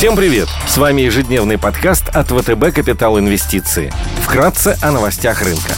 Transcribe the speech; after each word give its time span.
Всем 0.00 0.16
привет! 0.16 0.48
С 0.66 0.78
вами 0.78 1.02
ежедневный 1.02 1.58
подкаст 1.58 2.08
от 2.08 2.28
ВТБ 2.28 2.74
«Капитал 2.74 3.18
Инвестиции». 3.18 3.92
Вкратце 4.22 4.78
о 4.80 4.92
новостях 4.92 5.42
рынка. 5.42 5.74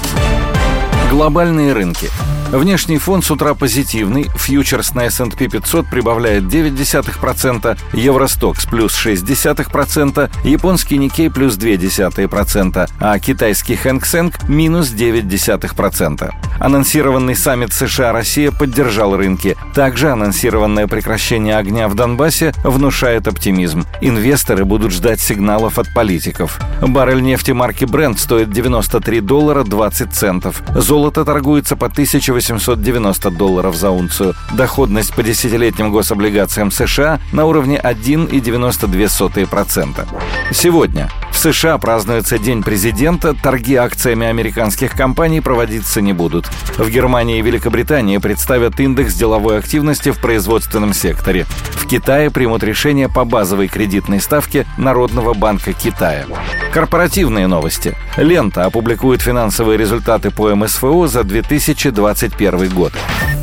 Глобальные 1.10 1.72
рынки– 1.72 2.08
Внешний 2.52 2.98
фон 2.98 3.22
с 3.22 3.30
утра 3.30 3.54
позитивный. 3.54 4.24
Фьючерс 4.36 4.92
на 4.92 5.06
S&P 5.06 5.48
500 5.48 5.88
прибавляет 5.88 6.44
0,9%, 6.44 7.78
Евростокс 7.94 8.66
плюс 8.66 8.92
0,6%, 8.92 10.30
японский 10.44 10.98
Никей 10.98 11.30
плюс 11.30 11.56
0,2%, 11.56 12.90
а 13.00 13.18
китайский 13.18 13.74
Хэнк 13.74 14.04
Сэнк 14.04 14.48
минус 14.50 14.92
0,9%. 14.92 16.30
Анонсированный 16.62 17.34
саммит 17.34 17.72
США-Россия 17.72 18.52
поддержал 18.52 19.16
рынки. 19.16 19.56
Также 19.74 20.12
анонсированное 20.12 20.86
прекращение 20.86 21.56
огня 21.56 21.88
в 21.88 21.96
Донбассе 21.96 22.52
внушает 22.62 23.26
оптимизм. 23.26 23.84
Инвесторы 24.00 24.64
будут 24.64 24.92
ждать 24.92 25.20
сигналов 25.20 25.80
от 25.80 25.92
политиков. 25.92 26.60
Баррель 26.80 27.20
нефти 27.20 27.50
марки 27.50 27.82
Brent 27.82 28.18
стоит 28.18 28.52
93 28.52 29.20
доллара 29.20 29.64
20 29.64 30.14
центов. 30.14 30.62
Золото 30.76 31.24
торгуется 31.24 31.74
по 31.74 31.86
1890 31.86 33.30
долларов 33.32 33.74
за 33.74 33.90
унцию. 33.90 34.34
Доходность 34.52 35.12
по 35.14 35.24
десятилетним 35.24 35.90
гособлигациям 35.90 36.70
США 36.70 37.18
на 37.32 37.44
уровне 37.44 37.80
1,92%. 37.82 40.06
Сегодня 40.52 41.10
в 41.32 41.38
США 41.38 41.78
празднуется 41.78 42.38
День 42.38 42.62
президента, 42.62 43.34
торги 43.34 43.74
акциями 43.74 44.26
американских 44.26 44.92
компаний 44.92 45.40
проводиться 45.40 46.00
не 46.00 46.12
будут. 46.12 46.46
В 46.76 46.88
Германии 46.88 47.38
и 47.38 47.42
Великобритании 47.42 48.18
представят 48.18 48.78
индекс 48.78 49.14
деловой 49.14 49.58
активности 49.58 50.10
в 50.10 50.20
производственном 50.20 50.92
секторе. 50.92 51.46
В 51.70 51.86
Китае 51.86 52.30
примут 52.30 52.62
решение 52.62 53.08
по 53.08 53.24
базовой 53.24 53.68
кредитной 53.68 54.20
ставке 54.20 54.66
Народного 54.76 55.34
банка 55.34 55.72
Китая. 55.72 56.26
Корпоративные 56.72 57.48
новости. 57.48 57.94
Лента 58.16 58.64
опубликует 58.64 59.20
финансовые 59.20 59.76
результаты 59.76 60.30
по 60.30 60.54
МСФО 60.54 61.06
за 61.06 61.22
2021 61.22 62.70
год. 62.70 62.92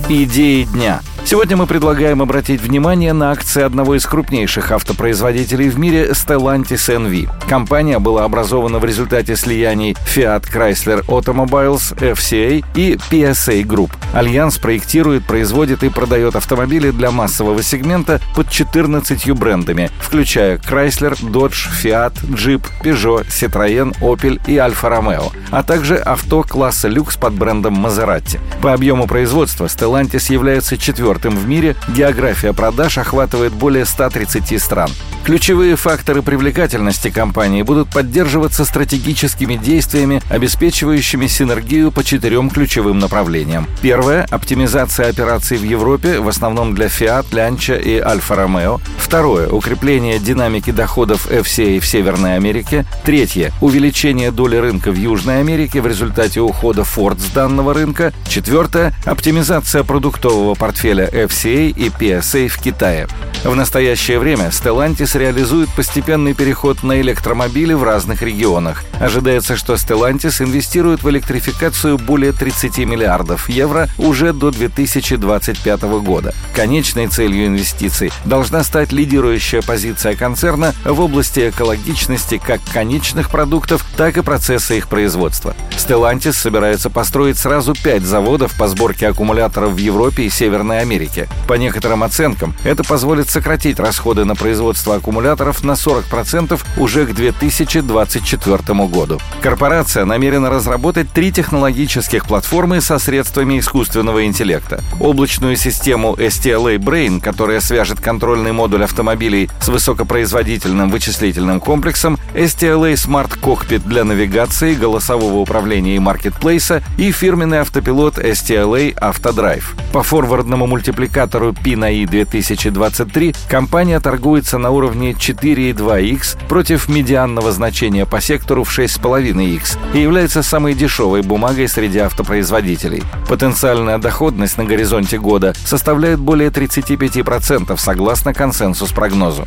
Идеи 0.10 0.64
дня– 0.64 1.02
Сегодня 1.30 1.58
мы 1.58 1.68
предлагаем 1.68 2.24
обратить 2.24 2.60
внимание 2.60 3.14
на 3.14 3.32
акции 3.32 3.62
одного 3.62 3.96
из 3.96 4.04
крупнейших 4.08 4.72
автопроизводителей 4.72 5.70
в 5.70 5.78
мире 5.78 6.10
Stellantis 6.10 6.90
NV. 6.90 7.48
Компания 7.48 8.00
была 8.00 8.24
образована 8.24 8.80
в 8.80 8.86
результате 8.86 9.36
слияний 9.36 9.96
Fiat 10.08 10.46
Chrysler 10.52 11.06
Automobiles, 11.06 11.96
FCA 12.00 12.66
и 12.74 12.94
PSA 13.12 13.62
Group. 13.62 13.92
Альянс 14.12 14.58
проектирует, 14.58 15.24
производит 15.24 15.84
и 15.84 15.90
продает 15.90 16.36
автомобили 16.36 16.90
для 16.90 17.12
массового 17.12 17.62
сегмента 17.62 18.20
под 18.36 18.50
14 18.50 19.32
брендами, 19.34 19.92
включая 20.02 20.58
Chrysler, 20.58 21.14
Dodge, 21.22 21.70
Fiat, 21.84 22.14
Jeep, 22.30 22.64
Peugeot, 22.82 23.19
Citroën, 23.28 23.98
Opel 24.02 24.40
и 24.48 24.58
Alfa 24.58 24.90
Romeo, 24.90 25.32
а 25.52 25.64
также 25.64 25.98
авто 25.98 26.44
класса 26.44 26.88
люкс 26.88 27.18
под 27.18 27.34
брендом 27.34 27.86
Maserati. 27.86 28.40
По 28.62 28.74
объему 28.74 29.08
производства 29.08 29.66
Stellantis 29.66 30.32
является 30.32 30.78
четвертым 30.78 31.36
в 31.36 31.48
мире, 31.48 31.76
география 31.90 32.54
продаж 32.54 32.98
охватывает 32.98 33.54
более 33.54 33.86
130 33.86 34.62
стран. 34.62 34.90
Ключевые 35.30 35.76
факторы 35.76 36.24
привлекательности 36.24 37.12
компании 37.12 37.62
будут 37.62 37.92
поддерживаться 37.92 38.66
стратегическими 38.66 39.58
действиями, 39.58 40.24
обеспечивающими 40.28 41.28
синергию 41.28 41.92
по 41.92 42.04
четырем 42.04 42.50
ключевым 42.50 42.98
направлениям. 42.98 43.68
Первое– 43.80 44.26
оптимизация 44.32 45.08
операций 45.08 45.58
в 45.58 45.64
Европе, 45.64 46.20
в 46.20 46.28
основном 46.28 46.74
для 46.74 46.88
Fiat, 46.88 47.28
Lancia 47.30 47.80
и 47.80 48.00
Alfa 48.00 48.44
Romeo. 48.44 48.82
Второе– 48.98 49.48
укрепление 49.52 50.18
динамики 50.18 50.72
доходов 50.72 51.28
FCA 51.28 51.80
в 51.80 51.86
Северной 51.86 52.36
Америке. 52.36 52.86
Третье– 53.06 53.54
увеличение 53.62 54.32
доли 54.32 54.56
рынка 54.56 54.92
в 54.92 54.96
Южной 54.96 55.42
Америке 55.42 55.80
в 55.82 55.86
результате 55.86 56.42
ухода 56.42 56.82
Ford 56.82 57.20
с 57.20 57.32
данного 57.32 57.76
рынка. 57.76 58.14
Четвертое– 58.28 58.96
оптимизация 59.06 59.84
продуктового 59.84 60.56
портфеля 60.56 61.08
FCA 61.08 61.70
и 61.70 61.90
PSA 61.90 62.48
в 62.48 62.58
Китае. 62.60 63.08
В 63.44 63.56
настоящее 63.56 64.20
время 64.20 64.48
Stellantis 64.48 65.18
реализует 65.18 65.70
постепенный 65.74 66.34
переход 66.34 66.84
на 66.84 67.00
электромобили 67.00 67.74
в 67.74 67.84
разных 67.84 68.22
регионах. 68.22 68.84
Ожидается, 69.00 69.56
что 69.56 69.76
Stellantis 69.76 70.44
инвестирует 70.44 71.04
в 71.04 71.10
электрификацию 71.10 71.98
более 71.98 72.34
30 72.34 72.80
миллиардов 72.80 73.48
евро 73.48 73.88
уже 73.98 74.34
до 74.34 74.52
2025 74.52 75.82
года. 76.02 76.36
Конечной 76.54 77.08
целью 77.08 77.48
инвестиций 77.48 78.12
должна 78.26 78.62
стать 78.62 78.92
лидирующая 78.92 79.62
позиция 79.62 80.16
концерна 80.16 80.76
в 80.84 81.00
области 81.00 81.50
экологичности 81.50 82.42
как 82.46 82.60
конечных 82.74 83.30
продуктов, 83.30 83.86
так 83.96 84.18
и 84.18 84.22
процесса 84.22 84.74
их 84.74 84.90
производства. 84.90 85.56
Stellantis 85.78 86.34
собирается 86.34 86.90
построить 86.90 87.38
сразу 87.38 87.74
пять 87.74 88.04
заводов 88.04 88.58
по 88.58 88.68
сборке 88.68 89.08
аккумуляторов 89.08 89.72
в 89.72 89.78
Европе 89.78 90.24
и 90.24 90.30
Северной 90.30 90.82
Америке. 90.82 91.30
По 91.48 91.54
некоторым 91.54 92.04
оценкам, 92.04 92.54
это 92.66 92.84
позволит 92.84 93.29
сократить 93.30 93.80
расходы 93.80 94.26
на 94.26 94.36
производство 94.36 94.96
аккумуляторов 94.96 95.64
на 95.64 95.74
40% 95.74 96.60
уже 96.78 97.06
к 97.06 97.14
2024 97.14 98.88
году. 98.88 99.20
Корпорация 99.42 100.06
намерена 100.06 100.50
разработать 100.50 101.12
три 101.12 101.32
технологических 101.32 102.26
платформы 102.26 102.82
со 102.82 103.00
средствами 103.00 103.60
искусственного 103.60 104.26
интеллекта. 104.26 104.82
Облачную 105.00 105.56
систему 105.56 106.16
STLA 106.16 106.78
Brain, 106.78 107.22
которая 107.22 107.60
свяжет 107.60 108.00
контрольный 108.00 108.52
модуль 108.52 108.84
автомобилей 108.84 109.50
с 109.62 109.68
высокопроизводительным 109.68 110.90
вычислительным 110.90 111.60
комплексом, 111.60 112.18
STLA 112.34 112.94
Smart 112.94 113.40
Cockpit 113.40 113.88
для 113.88 114.04
навигации, 114.04 114.76
голосового 114.76 115.38
управления 115.38 115.96
и 115.96 116.00
маркетплейса 116.00 116.82
и 116.98 117.12
фирменный 117.12 117.60
автопилот 117.60 118.18
STLA 118.18 118.94
Autodrive. 118.96 119.66
По 119.94 120.04
форвардному 120.04 120.68
мультипликатору 120.68 121.52
PNI 121.52 122.08
2023 122.08 123.19
3 123.20 123.36
компания 123.50 124.00
торгуется 124.00 124.58
на 124.58 124.70
уровне 124.70 125.12
4,2x 125.12 126.48
против 126.48 126.88
медианного 126.88 127.52
значения 127.52 128.06
по 128.06 128.22
сектору 128.22 128.64
в 128.64 128.70
6,5x 128.70 129.78
и 129.94 130.00
является 130.00 130.42
самой 130.42 130.74
дешевой 130.74 131.22
бумагой 131.22 131.68
среди 131.68 132.00
автопроизводителей. 132.00 133.04
Потенциальная 133.28 133.98
доходность 133.98 134.58
на 134.58 134.64
горизонте 134.64 135.18
года 135.18 135.54
составляет 135.66 136.20
более 136.20 136.50
35% 136.50 137.76
согласно 137.78 138.34
консенсус-прогнозу. 138.34 139.46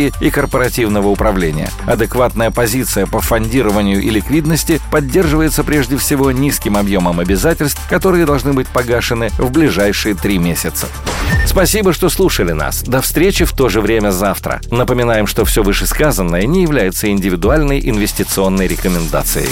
стратегии 0.00 0.12
и 0.20 0.30
корпоративного 0.30 1.08
управления. 1.08 1.70
Адекватная 1.86 2.50
позиция 2.50 3.06
по 3.06 3.20
фондированию 3.20 4.00
и 4.00 4.10
ликвидности 4.10 4.80
поддерживается 4.90 5.64
прежде 5.64 5.96
всего 5.96 6.30
низким 6.30 6.76
объемом 6.76 7.20
обязательств, 7.20 7.80
которые 7.88 8.26
должны 8.26 8.52
быть 8.52 8.68
погашены 8.68 9.30
в 9.38 9.50
ближайшие 9.50 10.14
три 10.14 10.38
месяца. 10.38 10.86
Спасибо, 11.46 11.92
что 11.92 12.08
слушали 12.08 12.52
нас. 12.52 12.82
До 12.82 13.00
встречи 13.00 13.44
в 13.44 13.52
то 13.52 13.68
же 13.68 13.80
время 13.80 14.10
завтра. 14.10 14.60
Напоминаем, 14.70 15.26
что 15.26 15.44
все 15.44 15.62
вышесказанное 15.62 16.46
не 16.46 16.62
является 16.62 17.08
индивидуальной 17.10 17.80
инвестиционной 17.80 18.66
рекомендацией. 18.66 19.50